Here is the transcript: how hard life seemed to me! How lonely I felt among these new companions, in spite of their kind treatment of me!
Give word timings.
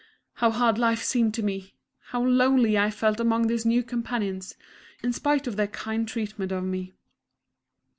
how 0.33 0.49
hard 0.49 0.79
life 0.79 1.03
seemed 1.03 1.31
to 1.31 1.43
me! 1.43 1.75
How 2.05 2.23
lonely 2.23 2.75
I 2.75 2.89
felt 2.89 3.19
among 3.19 3.45
these 3.45 3.67
new 3.67 3.83
companions, 3.83 4.55
in 5.03 5.13
spite 5.13 5.45
of 5.45 5.57
their 5.57 5.67
kind 5.67 6.07
treatment 6.07 6.51
of 6.51 6.63
me! 6.63 6.95